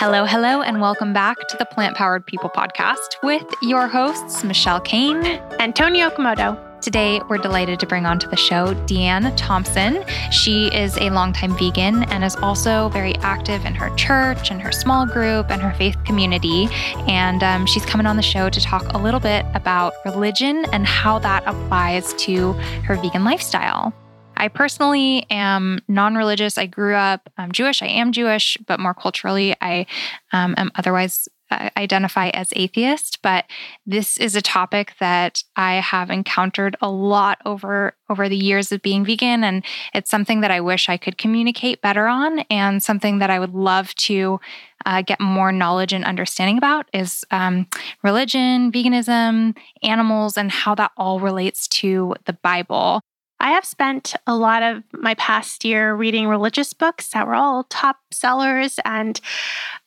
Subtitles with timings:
[0.00, 4.80] Hello, hello, and welcome back to the Plant Powered People podcast with your hosts, Michelle
[4.80, 5.26] Kane
[5.58, 6.80] and Tony Okamoto.
[6.80, 10.04] Today, we're delighted to bring onto the show Deanne Thompson.
[10.30, 14.70] She is a longtime vegan and is also very active in her church and her
[14.70, 16.68] small group and her faith community.
[17.08, 20.86] And um, she's coming on the show to talk a little bit about religion and
[20.86, 22.52] how that applies to
[22.84, 23.92] her vegan lifestyle.
[24.38, 26.56] I personally am non religious.
[26.56, 27.82] I grew up um, Jewish.
[27.82, 29.86] I am Jewish, but more culturally, I
[30.32, 33.46] um, am otherwise uh, identify as atheist but
[33.86, 38.82] this is a topic that i have encountered a lot over over the years of
[38.82, 43.18] being vegan and it's something that i wish i could communicate better on and something
[43.18, 44.38] that i would love to
[44.84, 47.66] uh, get more knowledge and understanding about is um,
[48.02, 53.00] religion veganism animals and how that all relates to the bible
[53.40, 57.64] I have spent a lot of my past year reading religious books that were all
[57.64, 59.20] top sellers and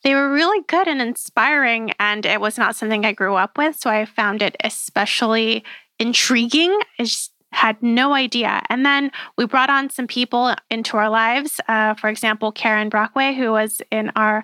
[0.02, 1.92] they were really good and inspiring.
[2.00, 3.78] And it was not something I grew up with.
[3.78, 5.64] So I found it especially
[5.98, 6.78] intriguing.
[6.98, 8.62] I just had no idea.
[8.70, 11.60] And then we brought on some people into our lives.
[11.68, 14.42] Uh, for example, Karen Brockway, who was in our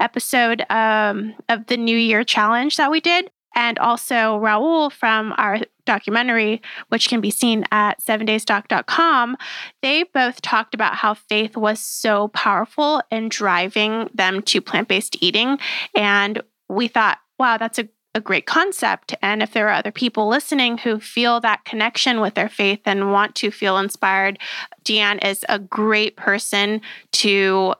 [0.00, 5.60] episode um, of the New Year Challenge that we did and also Raul from our
[5.84, 9.36] documentary, which can be seen at sevendaysdoc.com,
[9.82, 15.16] they both talked about how faith was so powerful in driving them to plant based
[15.20, 15.58] eating.
[15.96, 19.14] And we thought, wow, that's a a great concept.
[19.22, 23.10] And if there are other people listening who feel that connection with their faith and
[23.10, 24.38] want to feel inspired,
[24.84, 27.74] Deanne is a great person to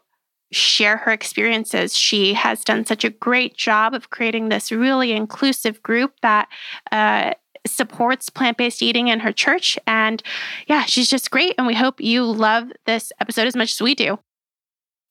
[0.53, 1.97] share her experiences.
[1.97, 6.48] She has done such a great job of creating this really inclusive group that
[6.91, 7.33] uh,
[7.67, 9.78] supports plant based eating in her church.
[9.86, 10.23] And
[10.67, 11.55] yeah, she's just great.
[11.58, 14.19] And we hope you love this episode as much as we do.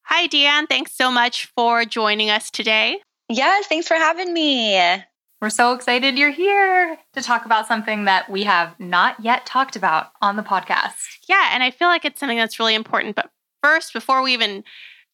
[0.05, 0.67] Hi, Deanne.
[0.67, 2.99] Thanks so much for joining us today.
[3.29, 5.01] Yes, thanks for having me.
[5.41, 9.75] We're so excited you're here to talk about something that we have not yet talked
[9.75, 10.97] about on the podcast.
[11.27, 13.15] Yeah, and I feel like it's something that's really important.
[13.15, 13.31] But
[13.63, 14.63] first, before we even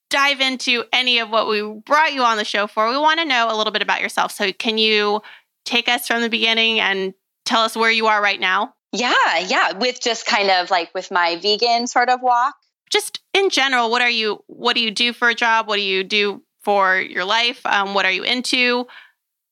[0.10, 3.26] dive into any of what we brought you on the show for, we want to
[3.26, 4.32] know a little bit about yourself.
[4.32, 5.22] So, can you
[5.66, 7.14] take us from the beginning and
[7.46, 8.74] tell us where you are right now?
[8.94, 12.56] Yeah, yeah, with just kind of like with my vegan sort of walk.
[12.90, 14.44] Just in general, what are you?
[14.48, 15.68] What do you do for a job?
[15.68, 17.66] What do you do for your life?
[17.66, 18.88] Um, what are you into?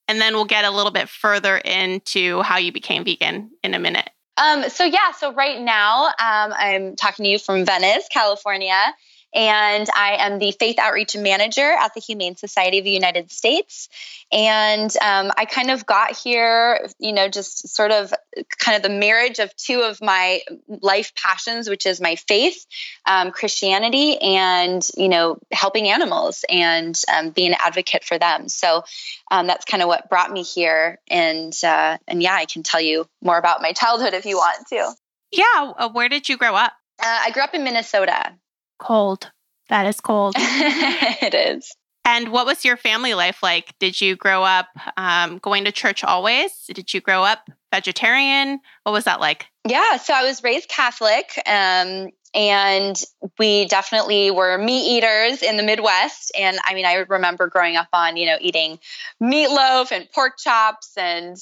[0.07, 3.79] And then we'll get a little bit further into how you became vegan in a
[3.79, 4.09] minute.
[4.37, 8.93] Um, so yeah, so right now um, I'm talking to you from Venice, California,
[9.33, 13.89] and I am the faith outreach manager at the Humane Society of the United States.
[14.31, 18.13] And um, I kind of got here, you know, just sort of
[18.57, 22.65] kind of the marriage of two of my life passions, which is my faith,
[23.05, 28.47] um, Christianity, and, you know, helping animals and um, being an advocate for them.
[28.47, 28.83] So
[29.29, 30.99] um, that's kind of what brought me here.
[31.09, 34.67] And, uh, and yeah, I can tell you more about my childhood if you want
[34.69, 34.93] to.
[35.31, 35.73] Yeah.
[35.77, 36.73] Uh, where did you grow up?
[36.99, 38.33] Uh, I grew up in Minnesota.
[38.79, 39.31] Cold.
[39.69, 40.35] That is cold.
[40.37, 41.75] it is.
[42.07, 43.73] And what was your family life like?
[43.79, 46.51] Did you grow up um, going to church always?
[46.67, 48.59] Did you grow up vegetarian?
[48.83, 49.47] What was that like?
[49.67, 51.31] Yeah, so I was raised Catholic.
[51.47, 53.01] Um, and
[53.39, 56.31] we definitely were meat eaters in the Midwest.
[56.37, 58.77] And I mean, I remember growing up on, you know, eating
[59.23, 61.37] meatloaf and pork chops and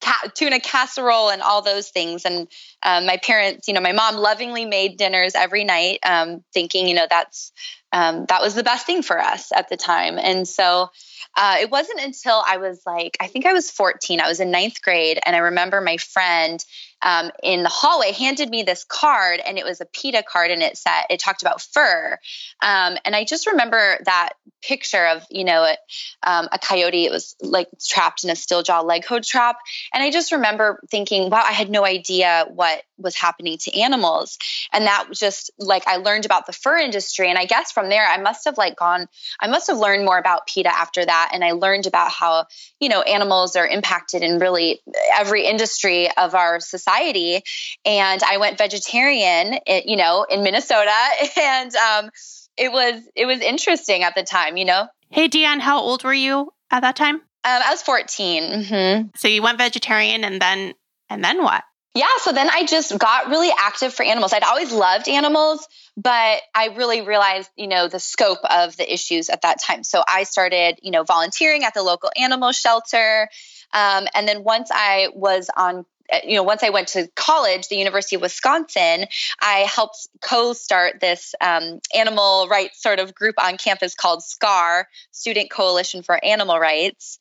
[0.00, 2.24] ca- tuna casserole and all those things.
[2.24, 2.48] And
[2.82, 6.94] um, my parents, you know, my mom lovingly made dinners every night, um, thinking, you
[6.94, 7.52] know, that's
[7.92, 10.18] um, that was the best thing for us at the time.
[10.18, 10.90] And so
[11.36, 14.50] uh, it wasn't until I was like, I think I was 14, I was in
[14.50, 16.62] ninth grade, and I remember my friend
[17.02, 20.62] um, in the hallway handed me this card and it was a PETA card and
[20.62, 22.18] it said, it talked about fur.
[22.62, 24.30] Um, and I just remember that
[24.62, 25.78] picture of, you know, it,
[26.22, 29.56] um, a coyote, it was like trapped in a steel jaw leg hold trap.
[29.92, 34.38] And I just remember thinking, wow, I had no idea what was happening to animals.
[34.72, 37.28] And that just like, I learned about the fur industry.
[37.28, 39.06] And I guess from there, I must have like gone,
[39.38, 41.30] I must have learned more about PETA after that.
[41.34, 42.46] And I learned about how,
[42.80, 44.80] you know, animals are impacted in really
[45.14, 47.42] every industry of our society society.
[47.84, 50.92] And I went vegetarian, you know, in Minnesota,
[51.40, 52.10] and um,
[52.56, 54.86] it was it was interesting at the time, you know.
[55.10, 57.16] Hey, Deanne, how old were you at that time?
[57.16, 58.42] Um, I was 14.
[58.42, 59.08] Mm-hmm.
[59.16, 60.74] So you went vegetarian, and then
[61.08, 61.62] and then what?
[61.94, 64.34] Yeah, so then I just got really active for animals.
[64.34, 65.66] I'd always loved animals,
[65.96, 69.82] but I really realized, you know, the scope of the issues at that time.
[69.82, 73.30] So I started, you know, volunteering at the local animal shelter.
[73.72, 75.86] Um, and then once I was on
[76.24, 79.06] you know, once I went to college, the University of Wisconsin,
[79.40, 84.88] I helped co start this um, animal rights sort of group on campus called SCAR,
[85.10, 87.18] Student Coalition for Animal Rights.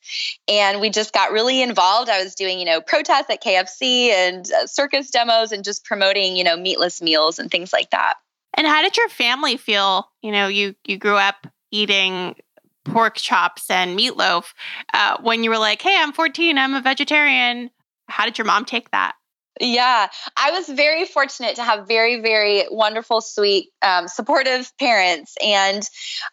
[0.48, 2.10] And we just got really involved.
[2.10, 6.36] I was doing, you know, protests at KFC and uh, circus demos and just promoting,
[6.36, 8.16] you know, meatless meals and things like that.
[8.56, 10.10] And how did your family feel?
[10.22, 12.36] You know, you you grew up eating
[12.86, 14.54] pork chops and meatloaf
[14.94, 17.70] uh, when you were like, "Hey, I'm 14, I'm a vegetarian."
[18.08, 19.14] How did your mom take that?
[19.62, 25.82] Yeah, I was very fortunate to have very, very wonderful, sweet, um, supportive parents, and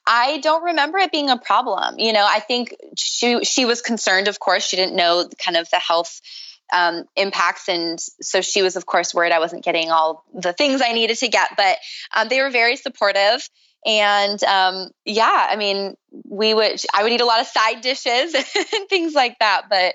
[0.05, 2.01] I don't remember it being a problem.
[2.01, 4.27] You know, I think she she was concerned.
[4.27, 6.21] Of course, she didn't know kind of the health
[6.73, 7.69] um, impacts.
[7.69, 11.19] And so she was, of course, worried I wasn't getting all the things I needed
[11.19, 11.77] to get, but
[12.17, 13.49] um, they were very supportive.
[13.85, 15.95] And um, yeah, I mean,
[16.25, 18.35] we would, I would eat a lot of side dishes
[18.75, 19.95] and things like that, but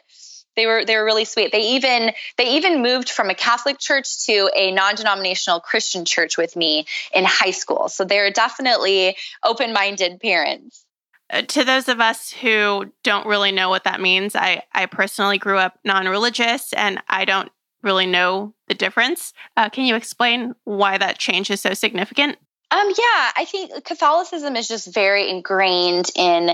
[0.57, 1.53] they were they were really sweet.
[1.53, 6.57] They even they even moved from a Catholic church to a non-denominational Christian church with
[6.57, 7.87] me in high school.
[7.87, 9.15] So they're definitely
[9.45, 10.83] open-minded parents.
[11.29, 15.37] Uh, to those of us who don't really know what that means, I, I personally
[15.37, 17.51] grew up non religious and I don't
[17.83, 19.33] really know the difference.
[19.55, 22.37] Uh, can you explain why that change is so significant?
[22.71, 26.51] Um, yeah, I think Catholicism is just very ingrained in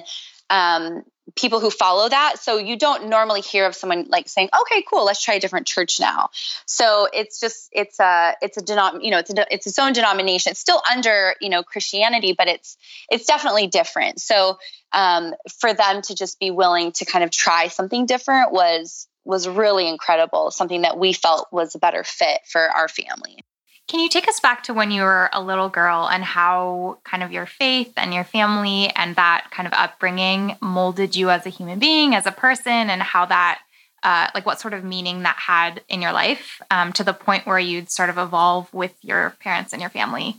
[0.49, 1.03] um,
[1.35, 2.39] people who follow that.
[2.39, 5.67] So you don't normally hear of someone like saying, "Okay, cool, let's try a different
[5.67, 6.29] church now."
[6.65, 9.93] So it's just it's a it's a denom you know it's a, it's its own
[9.93, 10.51] denomination.
[10.51, 12.77] It's still under you know Christianity, but it's
[13.09, 14.19] it's definitely different.
[14.19, 14.57] So
[14.91, 19.47] um, for them to just be willing to kind of try something different was was
[19.47, 20.51] really incredible.
[20.51, 23.43] Something that we felt was a better fit for our family.
[23.87, 27.21] Can you take us back to when you were a little girl and how kind
[27.21, 31.49] of your faith and your family and that kind of upbringing molded you as a
[31.49, 33.59] human being, as a person, and how that,
[34.01, 37.45] uh, like, what sort of meaning that had in your life um, to the point
[37.45, 40.37] where you'd sort of evolve with your parents and your family?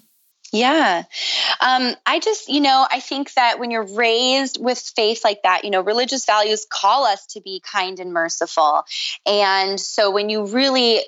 [0.55, 1.02] Yeah.
[1.61, 5.64] Um, I just, you know, I think that when you're raised with faith like that,
[5.64, 8.85] you know, religious values call us to be kind and merciful.
[9.26, 11.00] And so when you really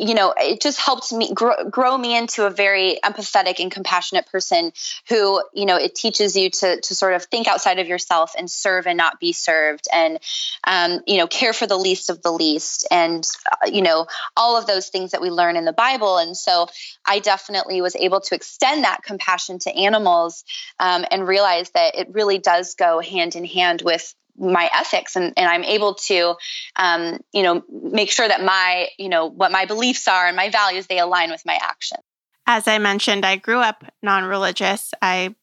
[0.00, 4.26] you know, it just helped me grow, grow, me into a very empathetic and compassionate
[4.26, 4.72] person
[5.08, 8.50] who, you know, it teaches you to, to sort of think outside of yourself and
[8.50, 10.18] serve and not be served and,
[10.66, 14.06] um, you know, care for the least of the least and, uh, you know,
[14.36, 16.16] all of those things that we learn in the Bible.
[16.16, 16.68] And so
[17.06, 20.44] I definitely was able to extend that compassion to animals
[20.78, 25.32] um, and realize that it really does go hand in hand with my ethics and,
[25.36, 26.34] and i'm able to
[26.76, 30.48] um, you know make sure that my you know what my beliefs are and my
[30.50, 31.98] values they align with my action
[32.46, 34.92] as i mentioned i grew up non-religious.
[35.02, 35.34] I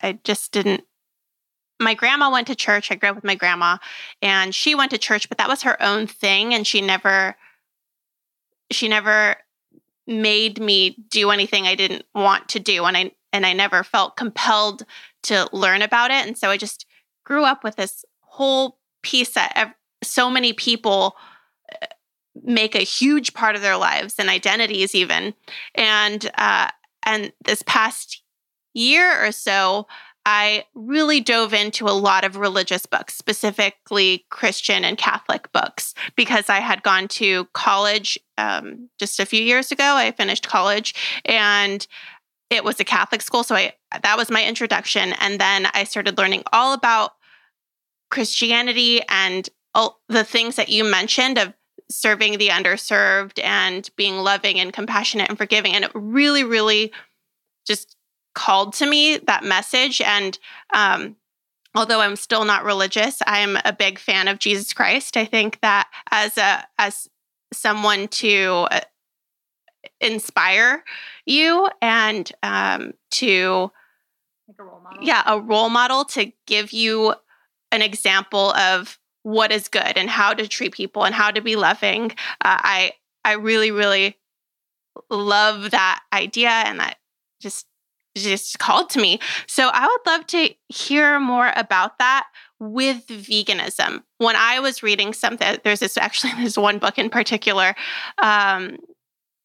[0.00, 0.84] i just didn't
[1.80, 2.92] my grandma went to church.
[2.92, 3.78] I grew up with my grandma
[4.22, 7.36] and she went to church but that was her own thing and she never
[8.70, 9.36] she never
[10.06, 14.16] made me do anything i didn't want to do and i and i never felt
[14.16, 14.84] compelled
[15.24, 16.26] to learn about it.
[16.26, 16.86] And so i just
[17.24, 18.04] grew up with this
[18.34, 21.16] whole piece that so many people
[21.72, 21.86] uh,
[22.42, 25.34] make a huge part of their lives and identities even.
[25.76, 26.68] And uh,
[27.04, 28.22] and this past
[28.72, 29.86] year or so
[30.26, 36.50] i really dove into a lot of religious books specifically christian and catholic books because
[36.50, 39.94] i had gone to college um, just a few years ago.
[39.94, 40.92] I finished college
[41.24, 41.86] and
[42.50, 45.12] it was a catholic school so i that was my introduction.
[45.20, 47.12] And then i started learning all about
[48.14, 51.52] Christianity and all the things that you mentioned of
[51.90, 55.74] serving the underserved and being loving and compassionate and forgiving.
[55.74, 56.92] And it really, really
[57.66, 57.96] just
[58.32, 60.00] called to me that message.
[60.00, 60.38] And
[60.72, 61.16] um,
[61.74, 65.16] although I'm still not religious, I'm a big fan of Jesus Christ.
[65.16, 67.08] I think that as a as
[67.52, 68.80] someone to uh,
[70.00, 70.84] inspire
[71.26, 73.72] you and um, to
[74.46, 77.14] like a yeah a role model to give you
[77.74, 81.56] an example of what is good and how to treat people and how to be
[81.56, 82.12] loving.
[82.40, 82.92] Uh, I
[83.24, 84.16] I really really
[85.10, 86.98] love that idea and that
[87.40, 87.66] just
[88.16, 89.18] just called to me.
[89.48, 92.28] So I would love to hear more about that
[92.60, 94.04] with veganism.
[94.18, 97.74] When I was reading something, there's this actually there's one book in particular.
[98.22, 98.78] Um,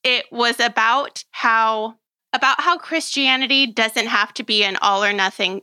[0.04, 1.96] it was about how
[2.32, 5.62] about how Christianity doesn't have to be an all or nothing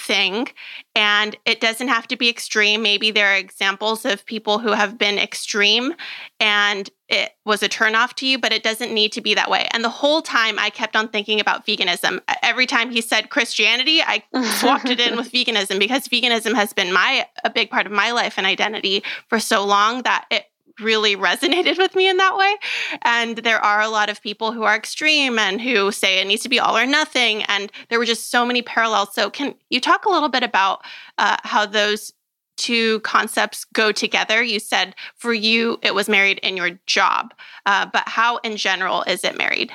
[0.00, 0.48] thing
[0.94, 2.82] and it doesn't have to be extreme.
[2.82, 5.94] Maybe there are examples of people who have been extreme
[6.38, 9.68] and it was a turnoff to you but it doesn't need to be that way.
[9.72, 12.20] And the whole time i kept on thinking about veganism.
[12.42, 14.22] Every time he said christianity i
[14.58, 18.10] swapped it in with veganism because veganism has been my a big part of my
[18.10, 20.44] life and identity for so long that it
[20.80, 22.56] really resonated with me in that way.
[23.02, 26.42] And there are a lot of people who are extreme and who say it needs
[26.42, 27.42] to be all or nothing.
[27.44, 29.14] And there were just so many parallels.
[29.14, 30.82] So, can you talk a little bit about
[31.18, 32.12] uh, how those
[32.56, 34.42] two concepts go together?
[34.42, 37.32] You said for you, it was married in your job,
[37.66, 39.72] uh, but how in general is it married?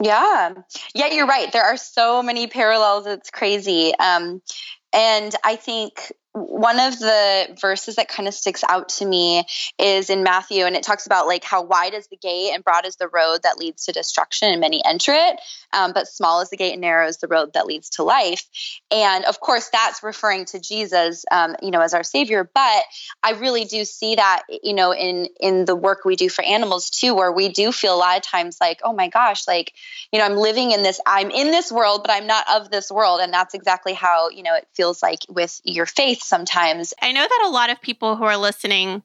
[0.00, 0.54] Yeah.
[0.94, 1.50] Yeah, you're right.
[1.50, 3.06] There are so many parallels.
[3.06, 3.92] It's crazy.
[3.98, 4.40] Um,
[4.92, 9.44] and I think one of the verses that kind of sticks out to me
[9.78, 12.86] is in Matthew, and it talks about like how wide is the gate and broad
[12.86, 15.40] is the road that leads to destruction, and many enter it.
[15.72, 18.44] Um, but small is the gate and narrow is the road that leads to life.
[18.90, 22.48] And of course, that's referring to Jesus, um, you know, as our Savior.
[22.52, 22.84] But
[23.22, 26.90] I really do see that, you know, in in the work we do for animals
[26.90, 29.72] too, where we do feel a lot of times like, oh my gosh, like,
[30.12, 32.90] you know, I'm living in this, I'm in this world, but I'm not of this
[32.90, 36.94] world, and that's exactly how you know it feels like with your faith sometimes.
[37.02, 39.02] I know that a lot of people who are listening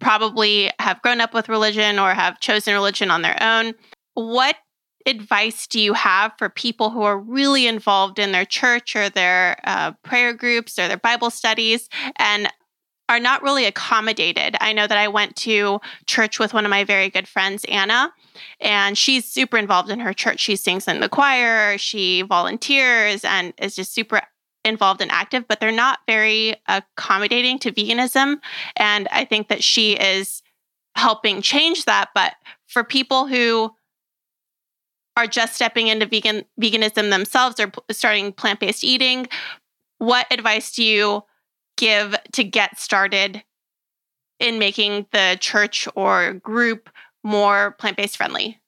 [0.00, 3.74] probably have grown up with religion or have chosen religion on their own.
[4.14, 4.56] What
[5.06, 9.58] advice do you have for people who are really involved in their church or their
[9.64, 12.48] uh, prayer groups or their Bible studies and
[13.08, 14.56] are not really accommodated?
[14.60, 18.12] I know that I went to church with one of my very good friends, Anna,
[18.60, 20.40] and she's super involved in her church.
[20.40, 24.20] She sings in the choir, she volunteers, and is just super
[24.64, 28.36] involved and active, but they're not very accommodating to veganism.
[28.76, 30.42] And I think that she is
[30.94, 32.10] helping change that.
[32.14, 32.34] But
[32.66, 33.74] for people who
[35.16, 39.26] are just stepping into vegan veganism themselves or starting plant-based eating,
[39.98, 41.24] what advice do you
[41.76, 43.42] give to get started
[44.38, 46.90] in making the church or group
[47.24, 48.60] more plant-based friendly?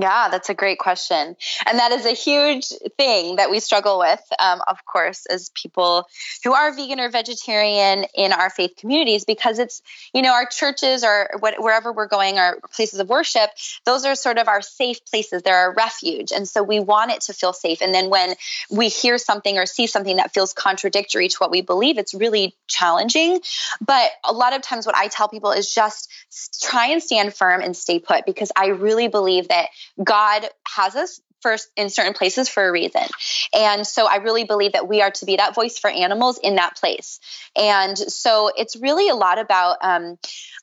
[0.00, 1.36] Yeah, that's a great question.
[1.66, 6.06] And that is a huge thing that we struggle with, um, of course, as people
[6.42, 9.82] who are vegan or vegetarian in our faith communities, because it's,
[10.14, 13.50] you know, our churches or what, wherever we're going, our places of worship,
[13.84, 15.42] those are sort of our safe places.
[15.42, 16.32] They're our refuge.
[16.32, 17.82] And so we want it to feel safe.
[17.82, 18.36] And then when
[18.70, 22.54] we hear something or see something that feels contradictory to what we believe, it's really
[22.68, 23.40] challenging.
[23.84, 26.10] But a lot of times, what I tell people is just
[26.62, 29.68] try and stand firm and stay put, because I really believe that
[30.02, 33.02] God has us first in certain places for a reason.
[33.54, 36.56] And so I really believe that we are to be that voice for animals in
[36.56, 37.20] that place.
[37.56, 40.18] And so it's really a lot about um,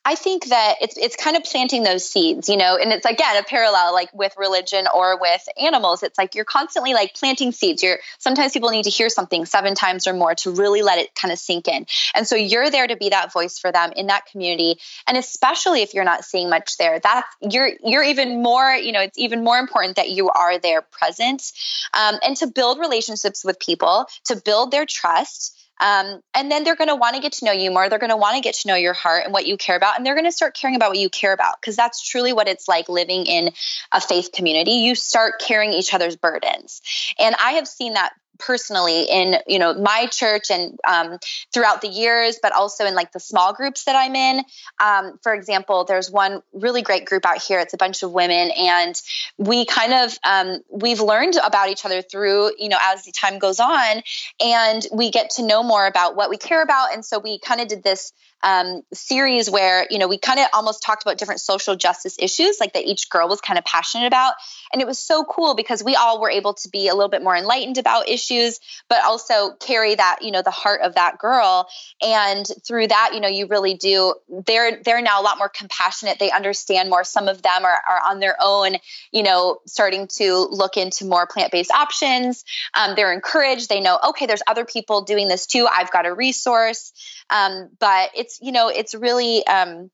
[0.08, 3.36] I think that it's it's kind of planting those seeds, you know, and it's again
[3.36, 6.02] a parallel like with religion or with animals.
[6.02, 7.84] It's like you're constantly like planting seeds.
[7.84, 11.14] You're sometimes people need to hear something seven times or more to really let it
[11.14, 11.86] kind of sink in.
[12.16, 14.80] And so you're there to be that voice for them in that community.
[15.08, 19.02] And especially if you're not seeing much there, that's you're you're even more, you know,
[19.02, 21.52] it's even more important that you are there present
[21.94, 26.76] um, and to build relationships with people, to build their trust um, and then they're
[26.76, 27.90] going to want to get to know you more.
[27.90, 29.98] They're going to want to get to know your heart and what you care about.
[29.98, 32.48] And they're going to start caring about what you care about because that's truly what
[32.48, 33.52] it's like living in
[33.92, 34.72] a faith community.
[34.72, 36.82] You start carrying each other's burdens.
[37.20, 41.18] And I have seen that personally in you know my church and um,
[41.54, 44.44] throughout the years but also in like the small groups that i'm in.
[44.80, 47.60] Um, for example there's one really great group out here.
[47.60, 49.00] It's a bunch of women and
[49.38, 53.40] we kind of um, we've learned about each other through you know as the time
[53.40, 54.02] goes on
[54.40, 57.62] and we get to know more about what we care about and so we kind
[57.62, 58.14] of did this
[58.44, 62.58] um, series where you know we kind of almost talked about different social justice issues
[62.60, 64.34] like that each girl was kind of passionate about.
[64.72, 67.24] And it was so cool because we all were able to be a little bit
[67.24, 71.68] more enlightened about issues but also carry that you know the heart of that girl.
[72.02, 74.14] And through that you know you really do
[74.46, 76.20] they're they're now a lot more compassionate.
[76.20, 77.04] They understand more.
[77.04, 78.76] Some of them are, are on their own
[79.12, 82.44] you know starting to look into more plant-based options.
[82.76, 83.70] Um, they're encouraged.
[83.70, 85.68] They know okay there's other people doing this too.
[85.72, 86.94] I've got a resource
[87.30, 89.90] um, but it's, you know, it's really, um,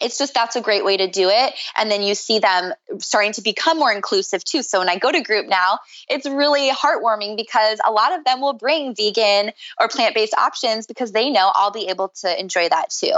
[0.00, 1.54] it's just that's a great way to do it.
[1.76, 4.62] And then you see them starting to become more inclusive too.
[4.62, 5.78] So when i go to group now
[6.08, 11.12] it's really heartwarming because a lot of them will bring vegan or plant-based options because
[11.12, 13.14] they know i'll be able to enjoy that too.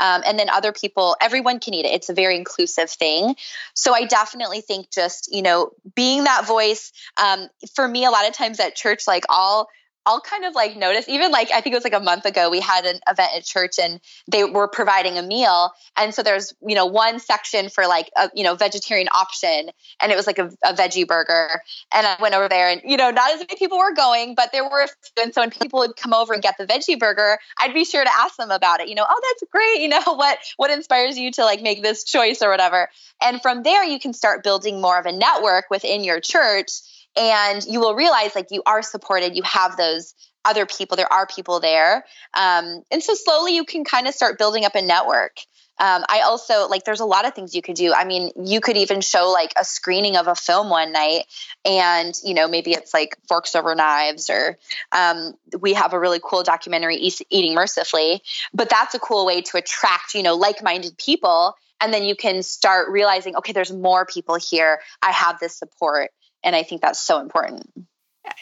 [0.00, 1.92] Um, and then other people everyone can eat it.
[1.92, 3.34] It's a very inclusive thing.
[3.74, 8.28] So i definitely think just you know being that voice um, for me a lot
[8.28, 9.68] of times at church like all
[10.08, 12.48] I'll kind of like notice, even like I think it was like a month ago,
[12.48, 15.70] we had an event at church and they were providing a meal.
[15.98, 19.68] And so there's, you know, one section for like a, you know, vegetarian option.
[20.00, 21.60] And it was like a, a veggie burger.
[21.92, 24.50] And I went over there and, you know, not as many people were going, but
[24.50, 24.88] there were.
[25.20, 28.02] And so when people would come over and get the veggie burger, I'd be sure
[28.02, 28.88] to ask them about it.
[28.88, 29.82] You know, oh, that's great.
[29.82, 32.88] You know, what, what inspires you to like make this choice or whatever.
[33.22, 36.70] And from there, you can start building more of a network within your church
[37.16, 41.26] and you will realize like you are supported you have those other people there are
[41.26, 45.38] people there um, and so slowly you can kind of start building up a network
[45.80, 47.92] um, I also like there's a lot of things you could do.
[47.94, 51.24] I mean, you could even show like a screening of a film one night,
[51.64, 54.58] and you know maybe it's like forks over knives, or
[54.90, 56.96] um, we have a really cool documentary,
[57.30, 58.22] Eating Mercifully.
[58.52, 62.42] But that's a cool way to attract you know like-minded people, and then you can
[62.42, 64.80] start realizing, okay, there's more people here.
[65.00, 66.10] I have this support,
[66.42, 67.70] and I think that's so important.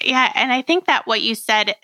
[0.02, 1.76] Yeah, and I think that what you said,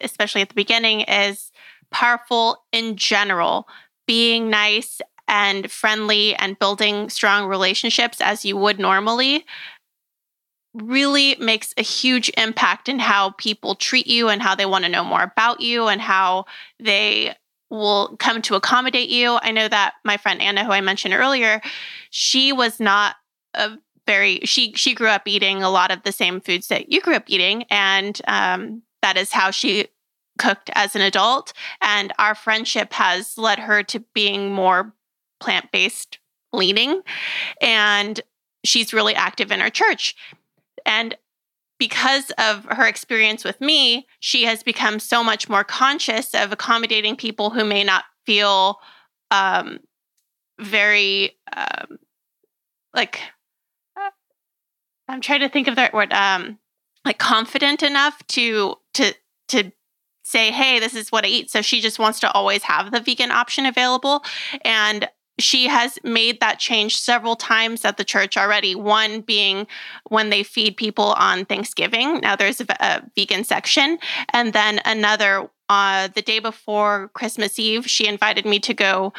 [0.00, 1.50] especially at the beginning, is
[1.90, 3.68] powerful in general
[4.06, 9.44] being nice and friendly and building strong relationships as you would normally
[10.74, 14.90] really makes a huge impact in how people treat you and how they want to
[14.90, 16.44] know more about you and how
[16.78, 17.34] they
[17.70, 19.38] will come to accommodate you.
[19.40, 21.60] I know that my friend Anna who I mentioned earlier,
[22.10, 23.16] she was not
[23.54, 23.78] a
[24.10, 27.14] very she she grew up eating a lot of the same foods that you grew
[27.14, 29.86] up eating and um, that is how she
[30.40, 31.52] cooked as an adult.
[31.80, 34.92] And our friendship has led her to being more
[35.38, 36.18] plant based
[36.52, 37.02] leaning.
[37.60, 38.20] And
[38.64, 40.16] she's really active in our church.
[40.84, 41.16] And
[41.78, 47.16] because of her experience with me, she has become so much more conscious of accommodating
[47.16, 48.80] people who may not feel
[49.30, 49.78] um,
[50.58, 51.98] very um,
[52.94, 53.20] like
[55.10, 56.58] I'm trying to think of right word um,
[57.04, 59.14] like confident enough to to
[59.48, 59.72] to
[60.22, 61.50] say, hey, this is what I eat.
[61.50, 64.22] So she just wants to always have the vegan option available.
[64.64, 65.08] And
[65.40, 68.74] she has made that change several times at the church already.
[68.74, 69.66] One being
[70.08, 72.20] when they feed people on Thanksgiving.
[72.20, 73.98] Now there's a, a vegan section.
[74.32, 79.12] And then another, uh, the day before Christmas Eve, she invited me to go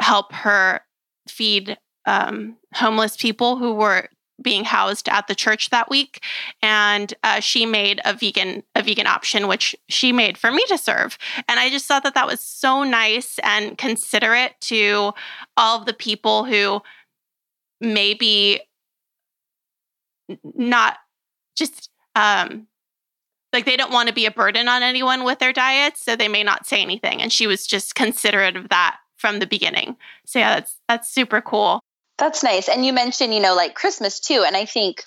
[0.00, 0.80] help her
[1.28, 1.76] feed
[2.06, 4.08] um, homeless people who were
[4.40, 6.22] being housed at the church that week
[6.62, 10.78] and uh, she made a vegan a vegan option which she made for me to
[10.78, 11.18] serve.
[11.48, 15.12] And i just thought that that was so nice and considerate to
[15.56, 16.80] all of the people who
[17.80, 18.60] maybe
[20.54, 20.98] not
[21.56, 22.66] just um
[23.52, 26.28] like they don't want to be a burden on anyone with their diets so they
[26.28, 27.22] may not say anything.
[27.22, 29.96] And she was just considerate of that from the beginning.
[30.26, 31.80] So yeah that's that's super cool
[32.18, 32.68] that's nice.
[32.68, 34.44] And you mentioned, you know, like Christmas too.
[34.46, 35.04] And I think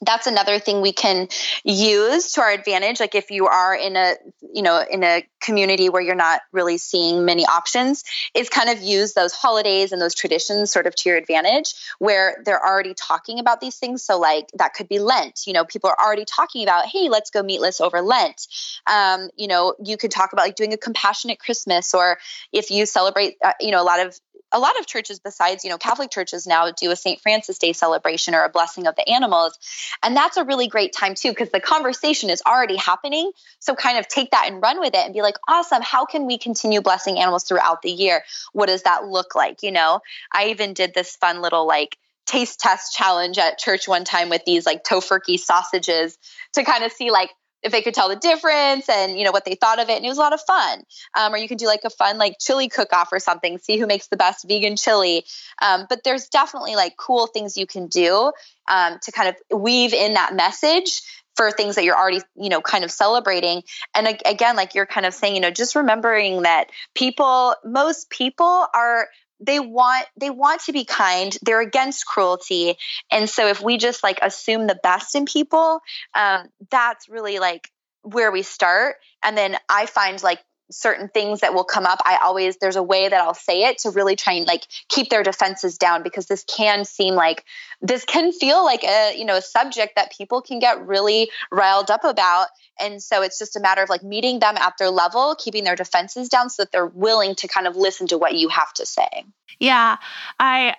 [0.00, 1.28] that's another thing we can
[1.64, 4.14] use to our advantage like if you are in a
[4.52, 8.02] you know in a community where you're not really seeing many options
[8.34, 12.42] is kind of use those holidays and those traditions sort of to your advantage where
[12.44, 15.88] they're already talking about these things so like that could be lent you know people
[15.88, 18.46] are already talking about hey let's go meatless over lent
[18.86, 22.18] um, you know you could talk about like doing a compassionate christmas or
[22.52, 24.18] if you celebrate uh, you know a lot of
[24.54, 27.72] a lot of churches besides you know catholic churches now do a st francis day
[27.74, 29.58] celebration or a blessing of the animals.
[30.02, 33.32] And that's a really great time too because the conversation is already happening.
[33.58, 36.26] So kind of take that and run with it and be like awesome how can
[36.26, 38.24] we continue blessing animals throughout the year?
[38.52, 39.62] What does that look like?
[39.62, 40.00] You know?
[40.32, 44.44] I even did this fun little like taste test challenge at church one time with
[44.46, 46.16] these like tofurky sausages
[46.54, 47.30] to kind of see like
[47.64, 50.04] if they could tell the difference and you know what they thought of it and
[50.04, 50.84] it was a lot of fun.
[51.18, 53.78] Um, or you can do like a fun like chili cook off or something see
[53.78, 55.24] who makes the best vegan chili.
[55.60, 58.32] Um, but there's definitely like cool things you can do
[58.68, 61.00] um, to kind of weave in that message
[61.36, 63.62] for things that you're already you know kind of celebrating.
[63.94, 68.66] And again like you're kind of saying you know just remembering that people most people
[68.74, 69.08] are
[69.44, 71.36] they want they want to be kind.
[71.42, 72.76] They're against cruelty.
[73.10, 75.80] And so if we just like assume the best in people
[76.14, 77.68] um, that's really like
[78.02, 78.96] where we start.
[79.22, 82.82] And then i find like certain things that will come up i always there's a
[82.82, 86.26] way that i'll say it to really try and like keep their defenses down because
[86.26, 87.44] this can seem like
[87.80, 91.90] this can feel like a you know a subject that people can get really riled
[91.90, 92.48] up about.
[92.80, 95.76] And so it's just a matter of like meeting them at their level keeping their
[95.76, 98.86] defenses down so that they're willing to kind of listen to what you have to
[98.86, 99.24] say.
[99.58, 99.98] Yeah.
[100.38, 100.76] I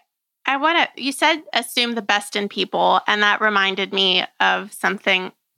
[0.47, 4.71] i want to you said assume the best in people and that reminded me of
[4.73, 5.31] something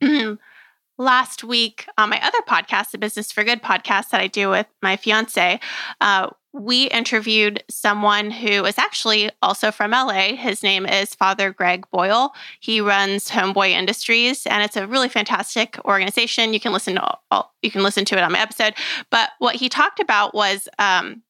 [0.98, 4.66] last week on my other podcast, the Business for Good podcast that I do with
[4.82, 5.60] my fiance,
[6.00, 10.34] uh, we interviewed someone who is actually also from LA.
[10.34, 12.32] His name is Father Greg Boyle.
[12.58, 16.54] He runs Homeboy Industries, and it's a really fantastic organization.
[16.54, 18.74] You can listen to all, you can listen to it on my episode.
[19.10, 21.22] But what he talked about was um,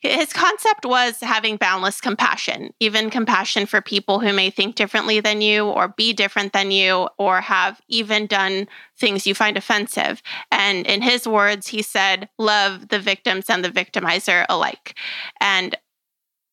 [0.00, 5.40] his concept was having boundless compassion, even compassion for people who may think differently than
[5.40, 10.22] you or be different than you or have even done things you find offensive.
[10.50, 14.96] And in his words, he said, love the victims and the victimizer alike.
[15.40, 15.76] And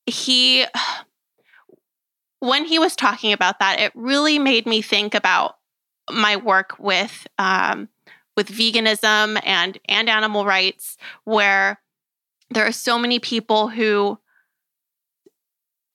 [0.06, 0.66] he
[2.40, 5.58] when he was talking about that, it really made me think about
[6.12, 7.90] my work with um,
[8.36, 11.80] with veganism and and animal rights, where
[12.54, 14.18] there are so many people who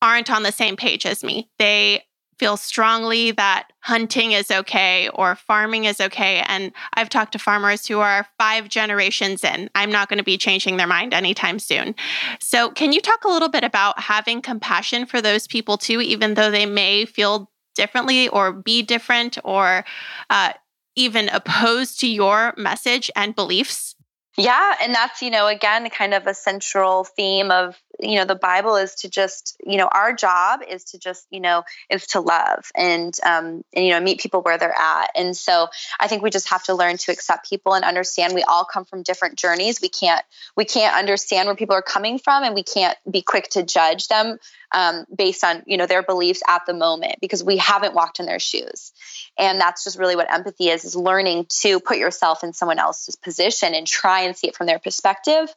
[0.01, 1.51] aren't on the same page as me.
[1.59, 2.03] They
[2.39, 6.43] feel strongly that hunting is okay or farming is okay.
[6.47, 9.69] And I've talked to farmers who are five generations in.
[9.75, 11.95] I'm not going to be changing their mind anytime soon.
[12.41, 16.35] So, can you talk a little bit about having compassion for those people too, even
[16.35, 19.85] though they may feel differently or be different or
[20.31, 20.53] uh,
[20.97, 23.97] even opposed to your message and beliefs?
[24.39, 28.35] Yeah, and that's, you know, again, kind of a central theme of, you know, the
[28.35, 32.21] Bible is to just, you know, our job is to just, you know, is to
[32.21, 35.11] love and, um, and, you know, meet people where they're at.
[35.17, 38.43] And so I think we just have to learn to accept people and understand we
[38.43, 39.81] all come from different journeys.
[39.81, 40.25] We can't,
[40.57, 44.09] we can't understand where people are coming from and we can't be quick to judge
[44.09, 44.39] them
[44.73, 48.27] um, based on you know their beliefs at the moment because we haven't walked in
[48.27, 48.93] their shoes
[49.39, 53.17] and that's just really what empathy is is learning to put yourself in someone else's
[53.17, 55.49] position and try and see it from their perspective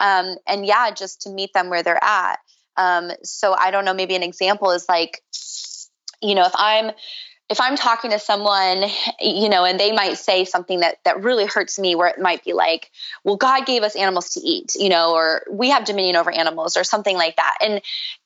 [0.00, 2.38] um, and yeah just to meet them where they're at.
[2.76, 5.22] Um, so i don't know maybe an example is like
[6.22, 6.92] you know if i'm
[7.48, 8.84] if I'm talking to someone,
[9.20, 12.44] you know, and they might say something that that really hurts me, where it might
[12.44, 12.90] be like,
[13.24, 16.76] "Well, God gave us animals to eat," you know, or "We have dominion over animals,"
[16.76, 17.58] or something like that.
[17.60, 17.82] And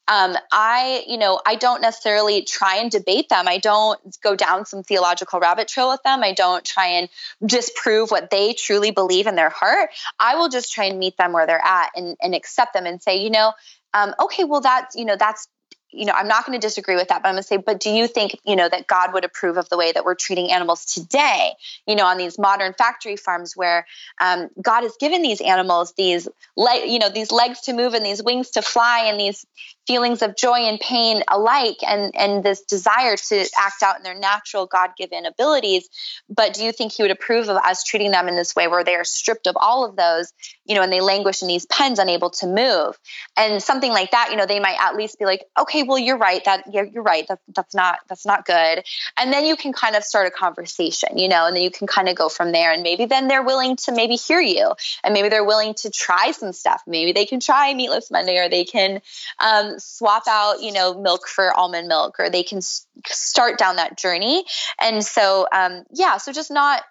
[0.08, 3.48] um, I, you know, I don't necessarily try and debate them.
[3.48, 6.22] I don't go down some theological rabbit trail with them.
[6.22, 7.08] I don't try and
[7.44, 9.90] disprove what they truly believe in their heart.
[10.20, 13.02] I will just try and meet them where they're at and, and accept them and
[13.02, 13.52] say, you know,
[13.94, 15.48] um, okay, well, that's, you know, that's
[15.96, 17.80] you know, I'm not going to disagree with that, but I'm going to say, but
[17.80, 20.52] do you think, you know, that God would approve of the way that we're treating
[20.52, 21.52] animals today,
[21.86, 23.86] you know, on these modern factory farms where
[24.20, 28.04] um, God has given these animals these, le- you know, these legs to move and
[28.04, 29.46] these wings to fly and these
[29.86, 34.18] feelings of joy and pain alike and, and this desire to act out in their
[34.18, 35.88] natural God given abilities.
[36.28, 38.84] But do you think he would approve of us treating them in this way where
[38.84, 40.32] they are stripped of all of those,
[40.64, 42.98] you know, and they languish in these pens unable to move?
[43.36, 46.18] And something like that, you know, they might at least be like, okay, well, you're
[46.18, 46.44] right.
[46.44, 47.26] That you're, you're right.
[47.28, 48.82] That that's not that's not good.
[49.18, 51.86] And then you can kind of start a conversation, you know, and then you can
[51.86, 52.72] kind of go from there.
[52.72, 54.72] And maybe then they're willing to maybe hear you,
[55.04, 56.82] and maybe they're willing to try some stuff.
[56.86, 59.00] Maybe they can try Meatless Monday, or they can
[59.38, 63.76] um, swap out, you know, milk for almond milk, or they can s- start down
[63.76, 64.44] that journey.
[64.80, 66.82] And so, um, yeah, so just not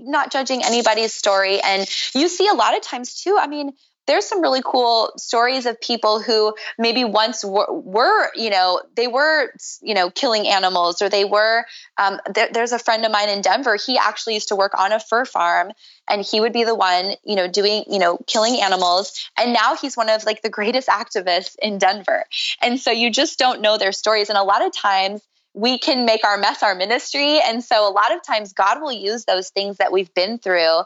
[0.00, 3.72] not judging anybody's story and you see a lot of times too i mean
[4.08, 9.06] there's some really cool stories of people who maybe once were, were you know, they
[9.06, 11.64] were, you know, killing animals or they were.
[11.98, 13.76] Um, there, there's a friend of mine in Denver.
[13.76, 15.70] He actually used to work on a fur farm,
[16.08, 19.30] and he would be the one, you know, doing, you know, killing animals.
[19.38, 22.24] And now he's one of like the greatest activists in Denver.
[22.62, 25.20] And so you just don't know their stories, and a lot of times
[25.54, 27.40] we can make our mess our ministry.
[27.44, 30.82] And so a lot of times God will use those things that we've been through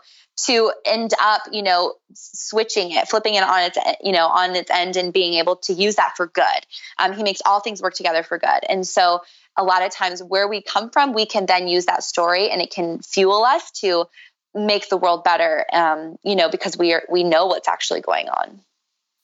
[0.47, 4.71] to end up, you know, switching it, flipping it on its, you know, on its
[4.71, 6.45] end and being able to use that for good.
[6.99, 8.61] Um, he makes all things work together for good.
[8.69, 9.21] And so
[9.57, 12.61] a lot of times where we come from, we can then use that story and
[12.61, 14.07] it can fuel us to
[14.55, 18.29] make the world better, um, you know, because we are, we know what's actually going
[18.29, 18.61] on.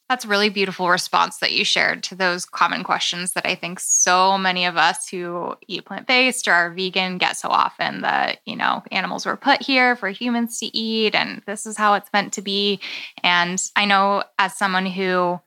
[0.09, 4.39] That's really beautiful response that you shared to those common questions that I think so
[4.39, 8.57] many of us who eat plant based or are vegan get so often that, you
[8.57, 12.33] know, animals were put here for humans to eat and this is how it's meant
[12.35, 12.81] to be.
[13.23, 15.41] And I know as someone who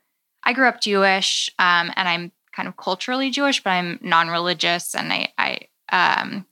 [0.43, 4.93] I grew up Jewish um, and I'm kind of culturally Jewish, but I'm non religious
[4.93, 5.59] and I, I,
[5.91, 6.45] um,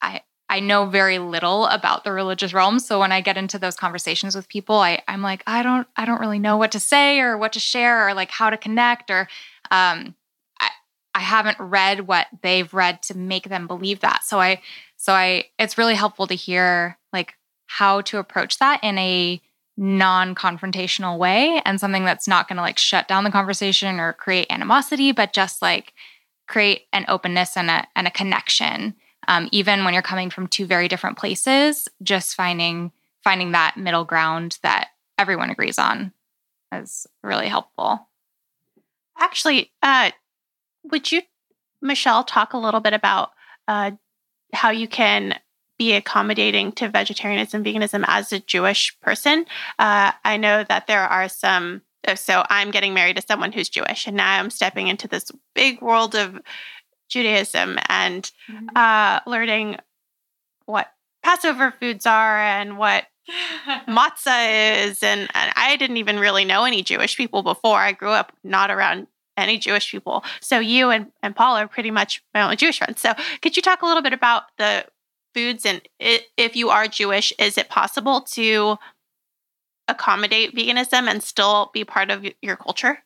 [0.00, 2.78] I, I know very little about the religious realm.
[2.78, 6.06] So when I get into those conversations with people, I, I'm like, I don't, I
[6.06, 9.10] don't really know what to say or what to share or like how to connect
[9.10, 9.28] or
[9.70, 10.14] um,
[10.58, 10.70] I,
[11.14, 14.24] I haven't read what they've read to make them believe that.
[14.24, 14.62] So I,
[14.96, 17.34] so I, it's really helpful to hear like
[17.66, 19.40] how to approach that in a
[19.76, 24.46] non-confrontational way and something that's not going to like shut down the conversation or create
[24.50, 25.92] animosity, but just like
[26.48, 28.94] create an openness and a and a connection
[29.28, 32.90] um, even when you're coming from two very different places just finding
[33.22, 34.88] finding that middle ground that
[35.18, 36.12] everyone agrees on
[36.72, 38.08] is really helpful.
[39.18, 40.10] Actually uh,
[40.84, 41.22] would you
[41.80, 43.30] michelle talk a little bit about
[43.68, 43.92] uh,
[44.52, 45.38] how you can
[45.78, 49.44] be accommodating to vegetarianism veganism as a jewish person?
[49.78, 51.82] Uh, i know that there are some
[52.14, 55.82] so i'm getting married to someone who's jewish and now i'm stepping into this big
[55.82, 56.40] world of
[57.08, 58.68] Judaism and mm-hmm.
[58.76, 59.76] uh, learning
[60.66, 60.92] what
[61.22, 63.06] Passover foods are and what
[63.88, 65.02] matzah is.
[65.02, 67.76] And, and, I didn't even really know any Jewish people before.
[67.76, 70.24] I grew up not around any Jewish people.
[70.40, 73.00] So you and, and Paul are pretty much my only Jewish friends.
[73.00, 74.84] So could you talk a little bit about the
[75.34, 78.76] foods and if you are Jewish, is it possible to
[79.86, 83.04] accommodate veganism and still be part of your culture?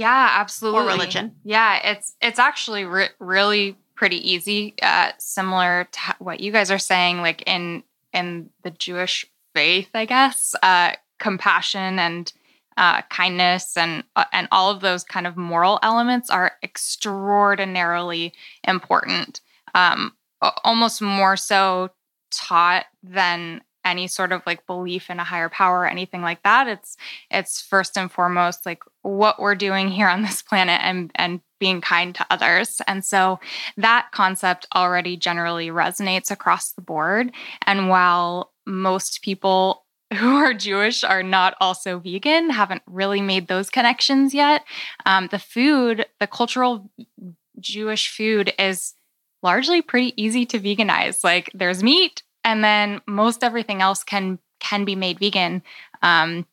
[0.00, 0.80] Yeah, absolutely.
[0.80, 1.36] Or religion.
[1.44, 4.74] Yeah, it's it's actually re- really pretty easy.
[4.82, 7.82] Uh, similar to what you guys are saying, like in
[8.14, 10.54] in the Jewish faith, I guess.
[10.62, 12.32] Uh, compassion and
[12.78, 18.32] uh, kindness and uh, and all of those kind of moral elements are extraordinarily
[18.66, 19.42] important.
[19.74, 20.14] Um,
[20.64, 21.90] almost more so
[22.30, 26.68] taught than any sort of like belief in a higher power or anything like that
[26.68, 26.96] it's
[27.30, 31.80] it's first and foremost like what we're doing here on this planet and and being
[31.80, 33.38] kind to others and so
[33.76, 37.30] that concept already generally resonates across the board
[37.66, 43.70] and while most people who are Jewish are not also vegan, haven't really made those
[43.70, 44.64] connections yet.
[45.06, 46.90] Um, the food, the cultural
[47.60, 48.94] Jewish food is
[49.42, 51.22] largely pretty easy to veganize.
[51.22, 55.62] Like there's meat, and then most everything else can can be made vegan.
[56.02, 56.46] Um,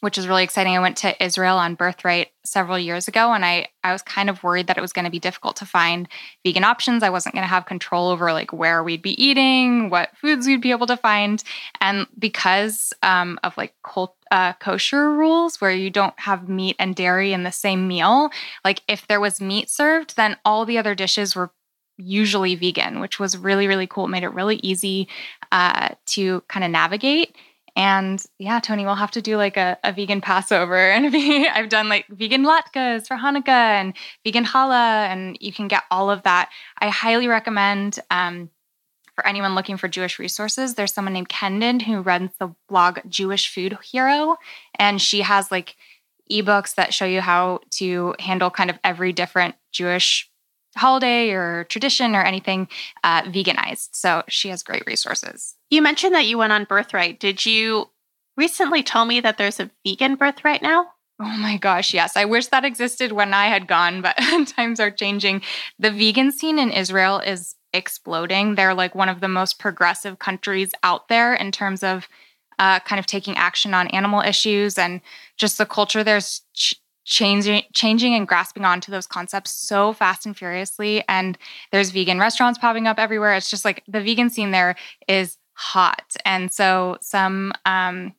[0.00, 0.76] which is really exciting.
[0.76, 4.42] I went to Israel on Birthright several years ago, and I I was kind of
[4.42, 6.08] worried that it was going to be difficult to find
[6.44, 7.02] vegan options.
[7.02, 10.60] I wasn't going to have control over like where we'd be eating, what foods we'd
[10.60, 11.42] be able to find,
[11.80, 16.94] and because um, of like cult, uh, kosher rules where you don't have meat and
[16.94, 18.30] dairy in the same meal,
[18.64, 21.50] like if there was meat served, then all the other dishes were
[21.98, 24.06] usually vegan, which was really really cool.
[24.06, 25.08] It made it really easy
[25.52, 27.34] uh, to kind of navigate.
[27.76, 30.90] And yeah, Tony, we'll have to do like a, a vegan Passover.
[30.90, 35.84] And I've done like vegan latkes for Hanukkah and vegan challah, and you can get
[35.90, 36.50] all of that.
[36.78, 38.50] I highly recommend um,
[39.14, 40.74] for anyone looking for Jewish resources.
[40.74, 44.38] There's someone named Kenden who runs the blog Jewish Food Hero,
[44.76, 45.76] and she has like
[46.30, 50.30] ebooks that show you how to handle kind of every different Jewish
[50.78, 52.68] holiday or tradition or anything
[53.04, 53.90] uh, veganized.
[53.92, 55.54] So she has great resources.
[55.70, 57.20] You mentioned that you went on Birthright.
[57.20, 57.90] Did you
[58.36, 60.86] recently tell me that there's a vegan Birthright now?
[61.20, 62.16] Oh my gosh, yes.
[62.16, 65.42] I wish that existed when I had gone, but times are changing.
[65.78, 68.54] The vegan scene in Israel is exploding.
[68.54, 72.08] They're like one of the most progressive countries out there in terms of
[72.58, 75.00] uh, kind of taking action on animal issues and
[75.36, 76.74] just the culture there's ch-
[77.08, 81.02] changing changing and grasping onto those concepts so fast and furiously.
[81.08, 81.38] And
[81.72, 83.34] there's vegan restaurants popping up everywhere.
[83.34, 84.76] It's just like the vegan scene there
[85.08, 86.14] is hot.
[86.26, 88.14] And so some um,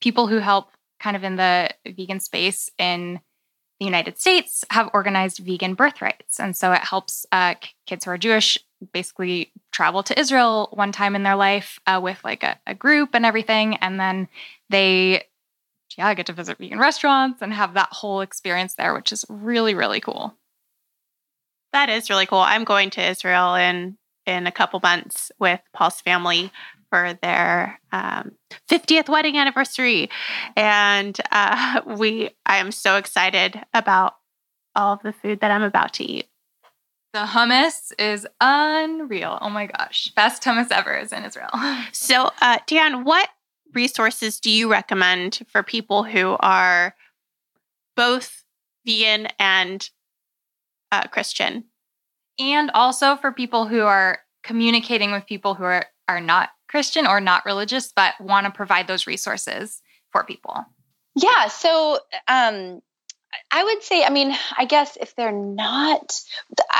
[0.00, 3.20] people who help kind of in the vegan space in
[3.78, 6.38] the united states have organized vegan birthrights.
[6.38, 7.54] And so it helps uh,
[7.86, 8.58] kids who are jewish
[8.92, 13.10] basically travel to israel one time in their life uh, with like a, a group
[13.14, 13.76] and everything.
[13.76, 14.28] And then
[14.70, 15.24] they
[15.96, 19.24] yeah, I get to visit vegan restaurants and have that whole experience there, which is
[19.28, 20.34] really, really cool.
[21.72, 22.38] That is really cool.
[22.38, 26.52] I'm going to Israel in in a couple months with Paul's family
[26.90, 28.32] for their um,
[28.70, 30.10] 50th wedding anniversary,
[30.56, 34.16] and uh, we I am so excited about
[34.74, 36.28] all of the food that I'm about to eat.
[37.12, 39.38] The hummus is unreal.
[39.42, 41.50] Oh my gosh, best hummus ever is in Israel.
[41.92, 43.28] So, uh, Dan, what
[43.74, 46.94] resources do you recommend for people who are
[47.96, 48.44] both
[48.86, 49.88] vegan and
[50.90, 51.64] uh, Christian?
[52.38, 57.20] And also for people who are communicating with people who are, are not Christian or
[57.20, 60.64] not religious, but want to provide those resources for people.
[61.14, 61.48] Yeah.
[61.48, 62.80] So, um,
[63.50, 66.20] I would say, I mean, I guess if they're not,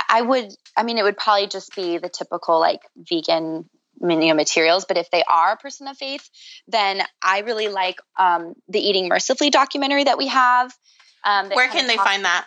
[0.08, 3.68] I would, I mean, it would probably just be the typical like vegan
[4.02, 4.84] you know, materials.
[4.86, 6.28] But if they are a person of faith,
[6.68, 10.74] then I really like um, the Eating Mercifully documentary that we have.
[11.24, 12.46] Um, Where can they find that?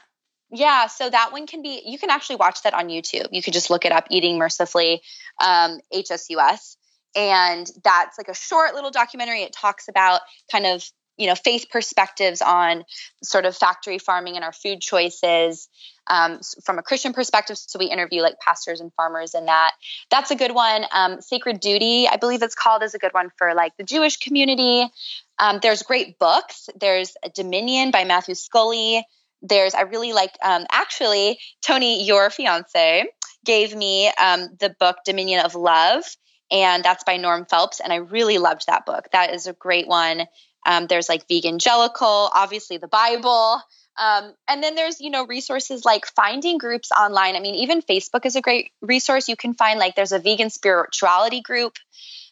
[0.51, 3.27] Yeah, so that one can be, you can actually watch that on YouTube.
[3.31, 5.01] You could just look it up, Eating Mercifully,
[5.43, 6.77] um, HSUS.
[7.15, 9.41] And that's like a short little documentary.
[9.41, 10.83] It talks about kind of
[11.17, 12.83] you know faith perspectives on
[13.23, 15.67] sort of factory farming and our food choices
[16.07, 19.71] um, from a christian perspective so we interview like pastors and farmers in that
[20.09, 23.29] that's a good one um, sacred duty i believe it's called is a good one
[23.37, 24.87] for like the jewish community
[25.39, 29.05] um, there's great books there's dominion by matthew scully
[29.41, 33.05] there's i really like um, actually tony your fiance
[33.45, 36.03] gave me um, the book dominion of love
[36.51, 37.79] and that's by Norm Phelps.
[37.79, 39.07] And I really loved that book.
[39.11, 40.25] That is a great one.
[40.65, 43.61] Um, there's like Vegan Vegangelical, obviously the Bible.
[43.97, 47.35] Um, and then there's, you know, resources like finding groups online.
[47.35, 49.29] I mean, even Facebook is a great resource.
[49.29, 51.77] You can find like there's a vegan spirituality group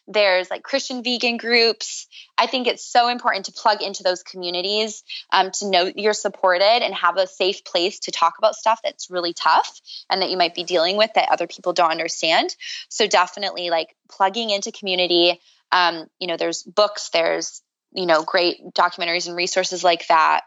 [0.06, 2.06] There's like Christian vegan groups.
[2.36, 6.84] I think it's so important to plug into those communities um, to know you're supported
[6.84, 10.36] and have a safe place to talk about stuff that's really tough and that you
[10.36, 12.54] might be dealing with that other people don't understand.
[12.88, 15.40] So definitely like plugging into community.
[15.72, 17.62] Um, you know, there's books, there's
[17.94, 20.42] you know great documentaries and resources like that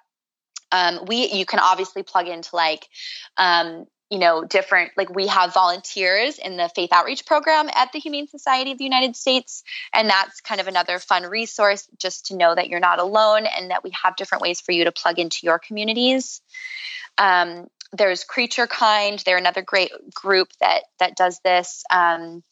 [0.71, 2.88] um, we you can obviously plug into like
[3.38, 7.99] um, you know different like we have volunteers in the faith outreach program at the
[7.99, 12.36] humane society of the united states and that's kind of another fun resource just to
[12.36, 15.19] know that you're not alone and that we have different ways for you to plug
[15.19, 16.41] into your communities.
[17.17, 22.43] Um, there's creature kind they're another great group that that does this um,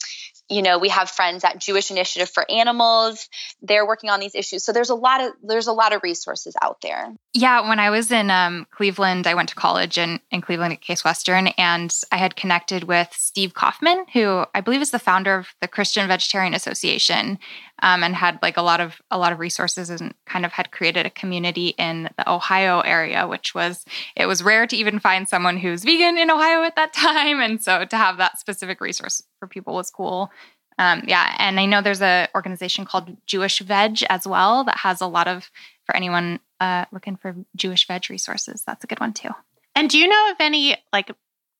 [0.49, 3.29] you know we have friends at jewish initiative for animals.
[3.61, 4.63] They're working on these issues.
[4.63, 7.13] So there's a lot of there's a lot of resources out there.
[7.33, 10.81] Yeah when i was in um, cleveland i went to college in, in cleveland at
[10.81, 15.35] case western and i had connected with steve kaufman who i believe is the founder
[15.35, 17.37] of the christian vegetarian association
[17.81, 20.71] um, and had like a lot of a lot of resources and kind of had
[20.71, 25.27] created a community in the ohio area which was it was rare to even find
[25.27, 27.41] someone who's vegan in ohio at that time.
[27.41, 30.31] And so to have that specific resource for people was cool.
[30.77, 34.99] Um, yeah, and I know there's a organization called Jewish Veg as well that has
[34.99, 35.49] a lot of
[35.85, 38.63] for anyone uh, looking for Jewish veg resources.
[38.65, 39.29] That's a good one too.
[39.75, 41.11] And do you know of any like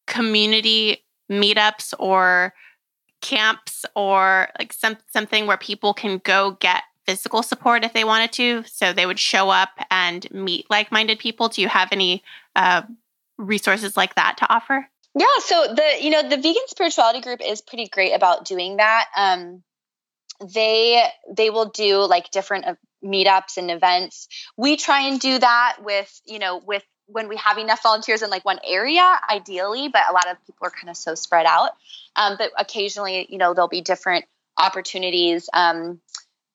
[0.07, 2.53] community meetups or
[3.21, 8.31] camps or like some something where people can go get physical support if they wanted
[8.33, 8.63] to?
[8.65, 11.49] So they would show up and meet like-minded people.
[11.49, 12.23] Do you have any
[12.55, 12.83] uh,
[13.37, 14.89] resources like that to offer?
[15.17, 19.07] Yeah, so the you know the vegan spirituality group is pretty great about doing that.
[19.15, 19.63] Um,
[20.53, 24.27] they they will do like different uh, meetups and events.
[24.57, 28.29] We try and do that with you know with when we have enough volunteers in
[28.29, 31.71] like one area, ideally, but a lot of people are kind of so spread out.
[32.15, 34.25] Um, but occasionally, you know, there'll be different
[34.57, 35.47] opportunities.
[35.53, 36.01] Um,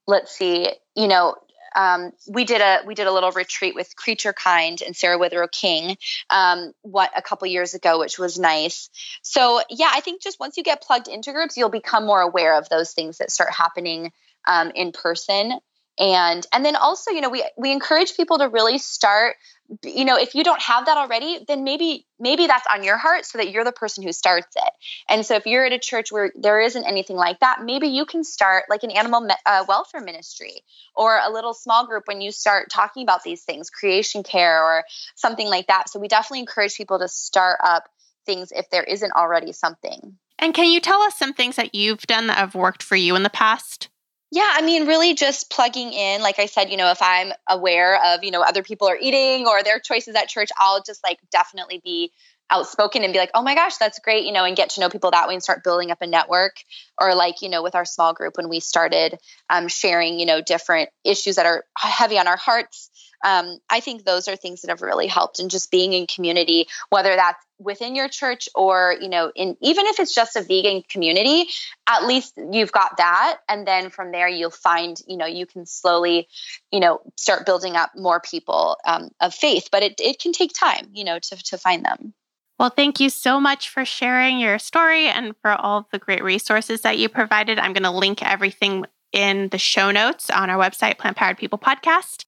[0.07, 1.37] let's see, you know,
[1.75, 5.47] um, we did a we did a little retreat with Creature Kind and Sarah Withrow
[5.49, 5.97] King
[6.29, 8.91] um, what a couple years ago, which was nice.
[9.23, 12.57] So yeah, I think just once you get plugged into groups, you'll become more aware
[12.57, 14.13] of those things that start happening
[14.47, 15.61] um, in person
[15.99, 19.37] and and then also you know we we encourage people to really start
[19.85, 23.25] you know if you don't have that already then maybe maybe that's on your heart
[23.25, 24.73] so that you're the person who starts it.
[25.09, 28.05] And so if you're at a church where there isn't anything like that maybe you
[28.05, 30.63] can start like an animal me- uh, welfare ministry
[30.95, 34.85] or a little small group when you start talking about these things creation care or
[35.15, 35.89] something like that.
[35.89, 37.85] So we definitely encourage people to start up
[38.27, 40.17] things if there isn't already something.
[40.39, 43.15] And can you tell us some things that you've done that have worked for you
[43.15, 43.90] in the past
[44.31, 46.23] yeah, I mean, really just plugging in.
[46.23, 49.47] Like I said, you know, if I'm aware of, you know, other people are eating
[49.47, 52.13] or their choices at church, I'll just like definitely be
[52.49, 54.89] outspoken and be like, oh my gosh, that's great, you know, and get to know
[54.89, 56.57] people that way and start building up a network.
[56.99, 60.41] Or like, you know, with our small group when we started um, sharing, you know,
[60.41, 62.91] different issues that are heavy on our hearts
[63.25, 66.67] um, I think those are things that have really helped and just being in community,
[66.89, 70.83] whether that's within your church or you know in even if it's just a vegan
[70.89, 71.47] community
[71.87, 75.67] at least you've got that and then from there you'll find you know you can
[75.67, 76.27] slowly
[76.73, 80.53] you know start building up more people um, of faith but it, it can take
[80.53, 82.15] time you know to, to find them
[82.59, 86.83] well, thank you so much for sharing your story and for all the great resources
[86.83, 87.59] that you provided.
[87.59, 91.59] I'm going to link everything in the show notes on our website, Plant Powered People
[91.59, 92.27] Podcast.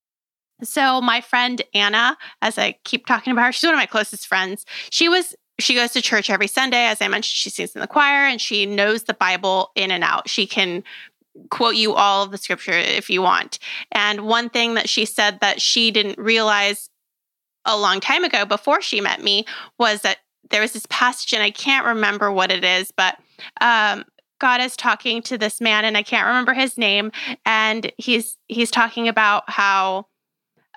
[0.62, 4.26] So my friend Anna, as I keep talking about her, she's one of my closest
[4.26, 4.64] friends.
[4.90, 6.84] She was she goes to church every Sunday.
[6.86, 10.02] As I mentioned, she sings in the choir and she knows the Bible in and
[10.02, 10.28] out.
[10.28, 10.82] She can
[11.50, 13.58] quote you all of the scripture if you want.
[13.90, 16.90] And one thing that she said that she didn't realize
[17.64, 19.46] a long time ago before she met me
[19.78, 20.18] was that
[20.50, 23.16] there was this passage, and I can't remember what it is, but
[23.60, 24.04] um,
[24.40, 27.12] God is talking to this man, and I can't remember his name,
[27.46, 30.06] and he's he's talking about how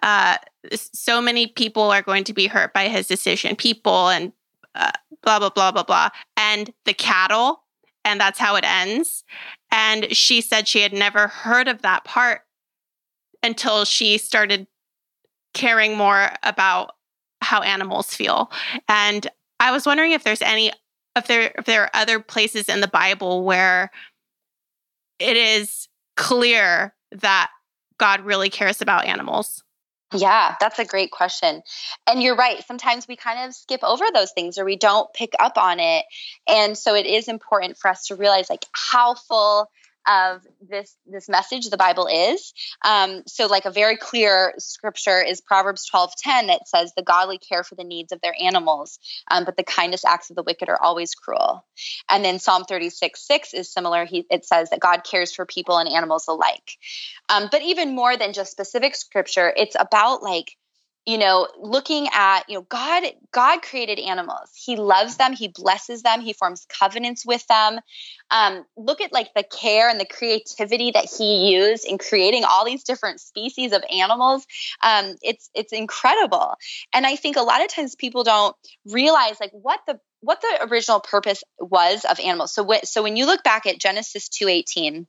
[0.04, 0.38] uh,
[0.74, 4.32] so many people are going to be hurt by his decision, people and
[4.76, 4.92] uh,
[5.24, 6.10] blah, blah, blah, blah, blah.
[6.38, 7.64] And the cattle,
[8.04, 9.24] and that's how it ends.
[9.72, 12.42] And she said she had never heard of that part
[13.42, 14.68] until she started
[15.54, 16.96] caring more about
[17.42, 18.52] how animals feel.
[18.88, 19.28] And
[19.60, 20.72] I was wondering if there's any
[21.16, 23.92] if there if there are other places in the Bible where
[25.20, 27.50] it is clear that
[27.98, 29.64] God really cares about animals.
[30.16, 31.62] Yeah, that's a great question.
[32.08, 32.64] And you're right.
[32.66, 36.06] Sometimes we kind of skip over those things or we don't pick up on it.
[36.48, 39.70] And so it is important for us to realize like how full
[40.08, 42.54] of this this message the bible is.
[42.84, 47.38] Um, so like a very clear scripture is proverbs 12 10 that says the godly
[47.38, 49.00] care for the needs of their animals
[49.32, 51.66] um, but the kindest acts of the wicked are always cruel.
[52.10, 54.06] And then psalm 36 6 is similar.
[54.06, 56.78] He, it says that god cares for people and animals alike.
[57.30, 60.56] Um, but even more than just specific scripture it's about like
[61.06, 64.50] you know looking at you know god god created animals.
[64.56, 65.34] He loves them.
[65.34, 66.22] He blesses them.
[66.22, 67.80] He forms covenants with them.
[68.32, 72.66] Um, look at like the care and the creativity that he used in creating all
[72.66, 74.46] these different species of animals.
[74.82, 76.56] Um, it's it's incredible.
[76.94, 80.68] And i think a lot of times people don't realize like what the what the
[80.72, 82.54] original purpose was of animals.
[82.54, 85.08] So so when you look back at genesis 218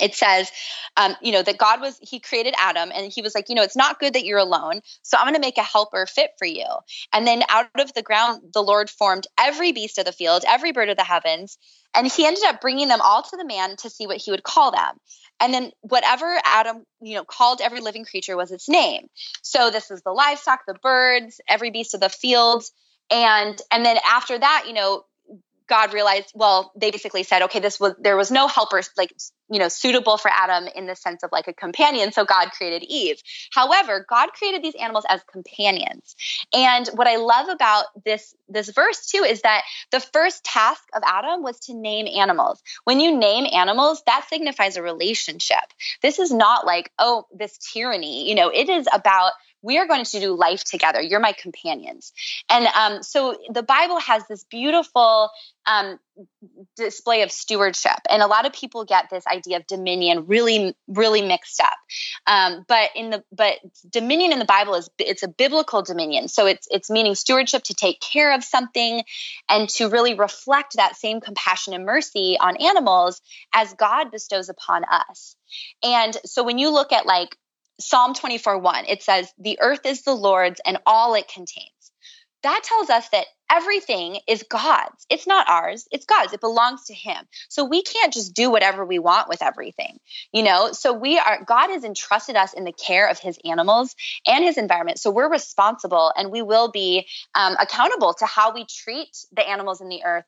[0.00, 0.50] it says,
[0.96, 3.62] um, you know, that God was, he created Adam and he was like, you know,
[3.62, 4.80] it's not good that you're alone.
[5.02, 6.66] So I'm going to make a helper fit for you.
[7.12, 10.72] And then out of the ground, the Lord formed every beast of the field, every
[10.72, 11.58] bird of the heavens.
[11.94, 14.42] And he ended up bringing them all to the man to see what he would
[14.42, 14.98] call them.
[15.40, 19.08] And then whatever Adam, you know, called every living creature was its name.
[19.42, 22.64] So this is the livestock, the birds, every beast of the field.
[23.10, 25.04] And and then after that, you know,
[25.68, 29.12] God realized, well, they basically said, okay, this was there was no helper like
[29.50, 32.84] you know suitable for Adam in the sense of like a companion, so God created
[32.88, 33.20] Eve.
[33.52, 36.16] However, God created these animals as companions.
[36.52, 41.02] And what I love about this this verse too is that the first task of
[41.06, 42.62] Adam was to name animals.
[42.84, 45.58] When you name animals, that signifies a relationship.
[46.02, 49.32] This is not like, oh, this tyranny, you know, it is about
[49.62, 51.00] we are going to do life together.
[51.00, 52.12] You're my companions.
[52.48, 55.30] And um, so the Bible has this beautiful
[55.66, 55.98] um,
[56.76, 57.98] display of stewardship.
[58.08, 61.76] And a lot of people get this idea of dominion really, really mixed up.
[62.26, 63.54] Um, but in the but
[63.88, 66.28] dominion in the Bible is it's a biblical dominion.
[66.28, 69.02] So it's it's meaning stewardship to take care of something
[69.48, 73.20] and to really reflect that same compassion and mercy on animals
[73.52, 75.36] as God bestows upon us.
[75.82, 77.36] And so when you look at like
[77.80, 81.70] Psalm 24 1, it says, The earth is the Lord's and all it contains.
[82.42, 85.06] That tells us that everything is God's.
[85.10, 86.32] It's not ours, it's God's.
[86.32, 87.24] It belongs to Him.
[87.48, 89.98] So we can't just do whatever we want with everything,
[90.32, 90.72] you know?
[90.72, 94.56] So we are, God has entrusted us in the care of His animals and His
[94.56, 95.00] environment.
[95.00, 99.80] So we're responsible and we will be um, accountable to how we treat the animals
[99.80, 100.26] in the earth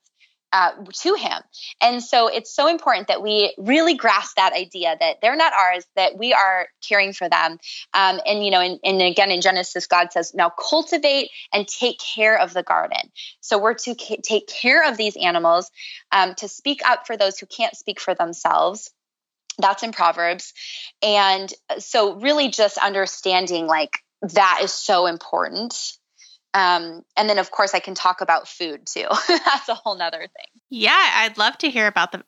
[0.53, 1.43] uh, to him.
[1.81, 5.85] And so it's so important that we really grasp that idea that they're not ours,
[5.97, 7.59] that we are caring for them.
[7.95, 11.99] Um, and, you know, and, and, again, in Genesis, God says, now cultivate and take
[11.99, 13.13] care of the garden.
[13.41, 15.71] So we're to ca- take care of these animals,
[16.13, 18.91] um, to speak up for those who can't speak for themselves.
[19.59, 20.53] That's in Proverbs.
[21.03, 25.99] And so, really, just understanding like that is so important
[26.53, 29.07] um, and then, of course, I can talk about food too.
[29.29, 30.61] That's a whole nother thing.
[30.69, 32.25] Yeah, I'd love to hear about the.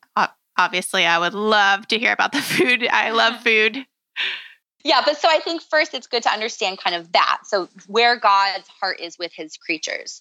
[0.59, 2.87] Obviously, I would love to hear about the food.
[2.87, 3.79] I love food.
[4.85, 7.41] Yeah, but so I think first it's good to understand kind of that.
[7.45, 10.21] So where God's heart is with his creatures.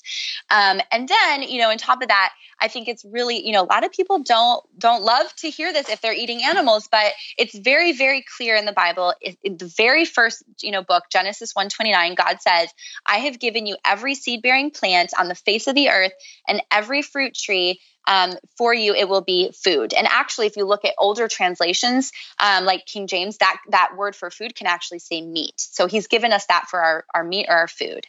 [0.49, 3.64] Um, and then, you know, on top of that, I think it's really, you know,
[3.64, 7.14] a lot of people don't don't love to hear this if they're eating animals, but
[7.38, 9.14] it's very, very clear in the Bible.
[9.43, 12.70] In the very first, you know, book, Genesis 129, God says,
[13.05, 16.14] I have given you every seed-bearing plant on the face of the earth
[16.47, 19.93] and every fruit tree um, for you it will be food.
[19.93, 24.16] And actually if you look at older translations um, like king james that that word
[24.16, 25.54] for food can actually say meat.
[25.58, 28.06] So he's given us that for our, our meat or our food.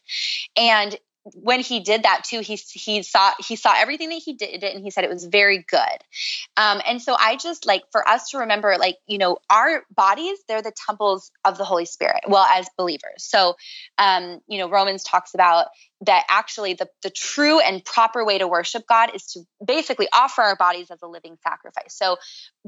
[0.57, 4.64] And when he did that too, he he saw he saw everything that he did
[4.64, 5.78] and he said it was very good.
[6.56, 10.38] Um, and so I just like for us to remember, like you know, our bodies
[10.48, 12.22] they're the temples of the Holy Spirit.
[12.26, 13.54] Well, as believers, so
[13.98, 15.68] um, you know, Romans talks about
[16.04, 20.42] that actually the, the true and proper way to worship God is to basically offer
[20.42, 21.96] our bodies as a living sacrifice.
[21.96, 22.16] So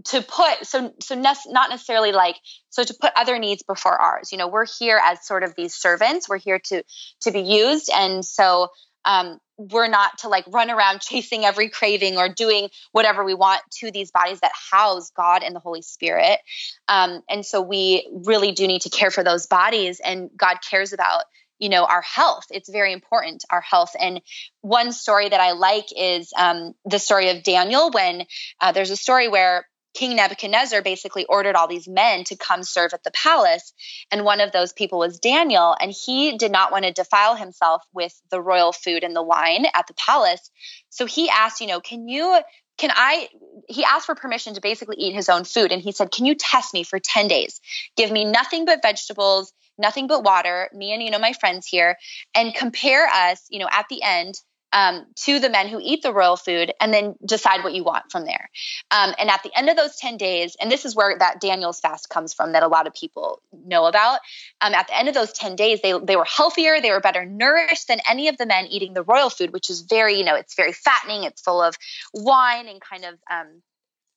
[0.06, 2.36] to put so so ne- not necessarily like
[2.70, 4.32] so to put other needs before ours.
[4.32, 6.28] You know, we're here as sort of these servants.
[6.28, 6.82] We're here to
[7.22, 8.68] to be used, and so
[9.04, 13.60] um, we're not to like run around chasing every craving or doing whatever we want
[13.78, 16.40] to these bodies that house God and the Holy Spirit.
[16.88, 20.92] Um, and so we really do need to care for those bodies, and God cares
[20.92, 21.24] about
[21.60, 24.20] you know our health it's very important our health and
[24.62, 28.24] one story that i like is um, the story of daniel when
[28.60, 29.64] uh, there's a story where
[29.94, 33.72] king nebuchadnezzar basically ordered all these men to come serve at the palace
[34.10, 37.82] and one of those people was daniel and he did not want to defile himself
[37.92, 40.50] with the royal food and the wine at the palace
[40.90, 42.40] so he asked you know can you
[42.76, 43.28] can I?
[43.68, 45.70] He asked for permission to basically eat his own food.
[45.70, 47.60] And he said, Can you test me for 10 days?
[47.96, 51.96] Give me nothing but vegetables nothing but water, me and, you know, my friends here,
[52.34, 54.34] and compare us, you know, at the end
[54.74, 58.10] um, to the men who eat the royal food and then decide what you want
[58.10, 58.50] from there.
[58.90, 61.78] Um, and at the end of those 10 days, and this is where that Daniel's
[61.78, 64.18] fast comes from that a lot of people know about.
[64.60, 67.24] Um, at the end of those 10 days, they, they were healthier, they were better
[67.24, 70.34] nourished than any of the men eating the royal food, which is very, you know,
[70.34, 71.76] it's very fattening, it's full of
[72.12, 73.62] wine and kind of um,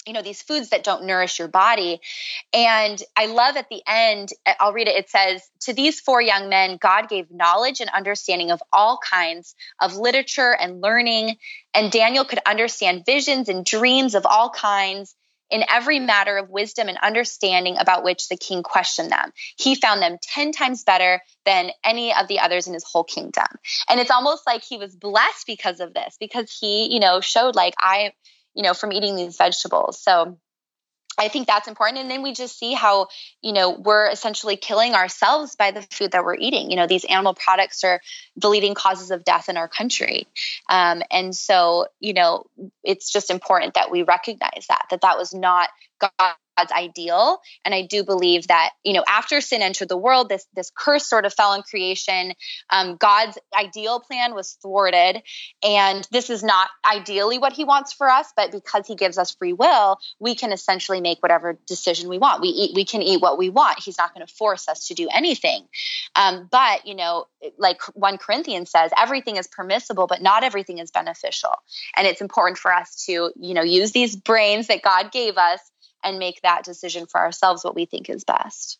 [0.08, 2.00] you know these foods that don't nourish your body
[2.54, 6.22] and i love at the end eh, i'll read it it says to these four
[6.22, 11.36] young men god gave knowledge and understanding of all kinds of literature and learning
[11.74, 15.14] and daniel could understand visions and dreams of all kinds
[15.50, 19.32] in every matter of wisdom and understanding about which the king questioned them.
[19.58, 23.48] He found them 10 times better than any of the others in his whole kingdom.
[23.90, 27.56] And it's almost like he was blessed because of this, because he, you know, showed
[27.56, 28.12] like, I,
[28.58, 30.02] you know, from eating these vegetables.
[30.02, 30.38] So
[31.20, 32.00] I think that's important.
[32.00, 33.08] And then we just see how,
[33.42, 36.70] you know, we're essentially killing ourselves by the food that we're eating.
[36.70, 38.02] You know, these animal products are
[38.36, 40.28] the leading causes of death in our country.
[40.70, 42.46] Um, and so, you know,
[42.84, 47.40] it's just important that we recognize that, that that was not God's ideal.
[47.64, 51.08] And I do believe that, you know, after sin entered the world, this this curse
[51.08, 52.34] sort of fell on creation.
[52.70, 55.22] Um, God's ideal plan was thwarted.
[55.64, 59.36] And this is not ideally what he wants for us, but because he gives us
[59.36, 62.42] free will, we can essentially make whatever decision we want.
[62.42, 63.80] We eat, we can eat what we want.
[63.80, 65.68] He's not going to force us to do anything.
[66.16, 67.26] Um, but, you know,
[67.58, 71.52] like 1 Corinthians says, everything is permissible, but not everything is beneficial.
[71.96, 75.60] And it's important for us to, you know, use these brains that God gave us
[76.08, 78.80] and make that decision for ourselves what we think is best.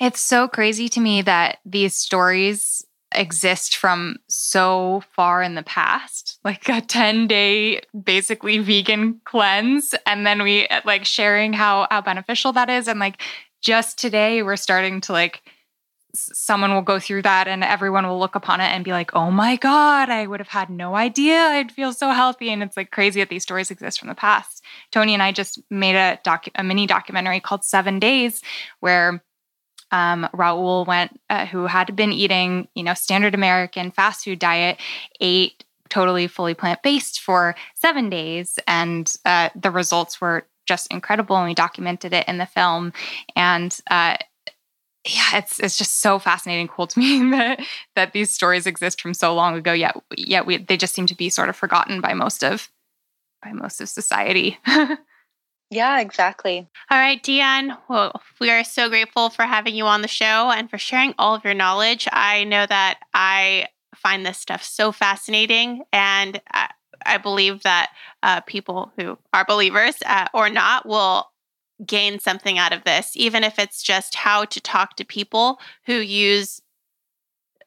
[0.00, 6.38] It's so crazy to me that these stories exist from so far in the past,
[6.44, 9.94] like a 10 day basically vegan cleanse.
[10.06, 12.86] And then we like sharing how, how beneficial that is.
[12.86, 13.22] And like
[13.62, 15.42] just today, we're starting to like,
[16.14, 19.30] someone will go through that and everyone will look upon it and be like, oh
[19.30, 22.50] my God, I would have had no idea I'd feel so healthy.
[22.50, 24.64] And it's like crazy that these stories exist from the past.
[24.90, 28.42] Tony and I just made a doc, a mini documentary called Seven Days,
[28.80, 29.22] where
[29.90, 34.78] um, Raul went, uh, who had been eating, you know, standard American fast food diet,
[35.20, 41.36] ate totally fully plant based for seven days, and uh, the results were just incredible.
[41.36, 42.92] And we documented it in the film,
[43.34, 44.16] and uh,
[45.08, 47.60] yeah, it's it's just so fascinating, cool to me that
[47.96, 49.72] that these stories exist from so long ago.
[49.72, 52.70] Yet, yet we they just seem to be sort of forgotten by most of
[53.42, 54.58] by most of society.
[55.70, 56.68] yeah, exactly.
[56.90, 57.76] All right, Deanne.
[57.88, 61.34] Well, we are so grateful for having you on the show and for sharing all
[61.34, 62.08] of your knowledge.
[62.12, 66.70] I know that I find this stuff so fascinating, and I,
[67.06, 67.90] I believe that
[68.22, 71.28] uh, people who are believers uh, or not will
[71.84, 75.94] gain something out of this, even if it's just how to talk to people who
[75.94, 76.60] use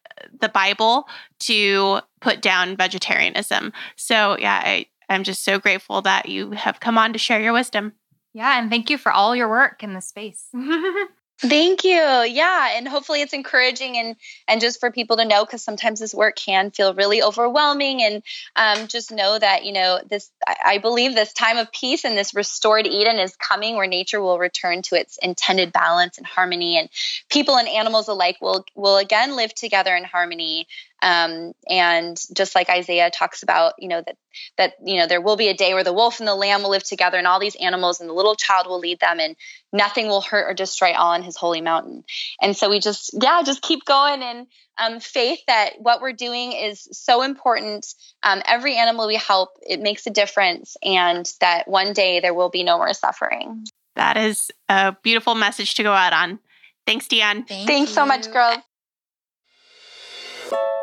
[0.09, 1.07] uh, the Bible
[1.39, 3.71] to put down vegetarianism.
[3.95, 7.53] So, yeah, I, I'm just so grateful that you have come on to share your
[7.53, 7.93] wisdom.
[8.33, 10.47] Yeah, and thank you for all your work in this space.
[11.41, 11.91] Thank you.
[11.93, 14.15] Yeah, and hopefully it's encouraging and
[14.47, 18.21] and just for people to know because sometimes this work can feel really overwhelming and
[18.55, 20.29] um, just know that you know this.
[20.47, 24.37] I, believe this time of peace and this restored Eden is coming, where nature will
[24.37, 26.89] return to its intended balance and harmony, and
[27.31, 30.67] people and animals alike will will again live together in harmony.
[31.01, 34.17] Um, and just like Isaiah talks about, you know that
[34.57, 36.69] that you know there will be a day where the wolf and the lamb will
[36.69, 39.35] live together, and all these animals and the little child will lead them, and
[39.73, 42.03] nothing will hurt or destroy all on His holy mountain.
[42.41, 44.47] And so we just yeah, just keep going and
[44.77, 47.85] um, faith that what we're doing is so important.
[48.23, 52.49] Um, every animal we help, it makes a difference, and that one day there will
[52.49, 53.65] be no more suffering.
[53.95, 56.39] That is a beautiful message to go out on.
[56.87, 57.47] Thanks, Deanne.
[57.47, 57.95] Thank Thanks you.
[57.95, 58.57] so much, girls.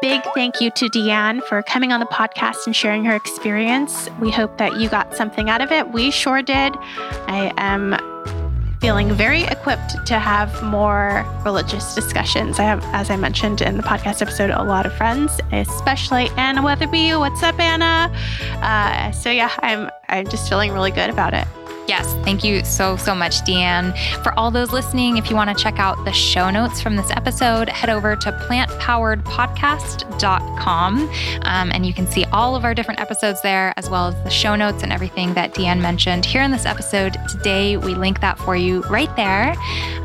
[0.00, 4.08] Big thank you to Deanne for coming on the podcast and sharing her experience.
[4.20, 5.90] We hope that you got something out of it.
[5.90, 6.74] We sure did.
[7.26, 7.96] I am
[8.80, 12.60] feeling very equipped to have more religious discussions.
[12.60, 16.62] I have, as I mentioned in the podcast episode, a lot of friends, especially Anna
[16.62, 17.10] Weatherby.
[17.16, 18.12] What's up, Anna?
[18.62, 21.46] Uh, so yeah, I'm I'm just feeling really good about it.
[21.88, 23.96] Yes, thank you so, so much, Deanne.
[24.22, 27.10] For all those listening, if you want to check out the show notes from this
[27.12, 31.08] episode, head over to plantpoweredpodcast.com
[31.42, 34.28] um, and you can see all of our different episodes there, as well as the
[34.28, 37.16] show notes and everything that Deanne mentioned here in this episode.
[37.26, 39.54] Today, we link that for you right there.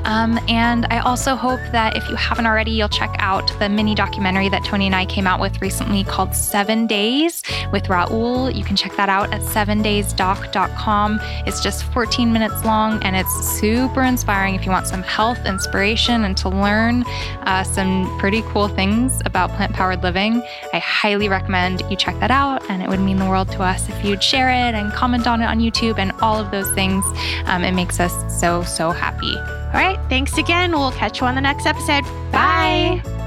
[0.05, 3.95] Um, and I also hope that if you haven't already, you'll check out the mini
[3.95, 8.53] documentary that Tony and I came out with recently called Seven Days with Raul.
[8.53, 11.19] You can check that out at sevendaysdoc.com.
[11.45, 15.43] It's just just 14 minutes long, and it's super inspiring if you want some health
[15.45, 17.03] inspiration and to learn
[17.41, 20.43] uh, some pretty cool things about plant powered living.
[20.71, 23.89] I highly recommend you check that out, and it would mean the world to us
[23.89, 27.03] if you'd share it and comment on it on YouTube and all of those things.
[27.45, 29.35] Um, it makes us so, so happy.
[29.35, 29.99] All right.
[30.09, 30.71] Thanks again.
[30.71, 32.03] We'll catch you on the next episode.
[32.31, 33.01] Bye.
[33.03, 33.22] Bye.